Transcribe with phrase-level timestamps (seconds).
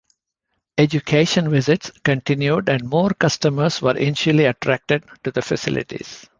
[0.79, 6.25] Education visits continued and more customers were initially attracted to the facilities.